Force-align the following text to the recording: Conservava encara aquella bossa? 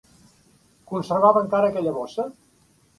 Conservava 0.93 1.45
encara 1.47 1.71
aquella 1.73 1.97
bossa? 2.03 2.31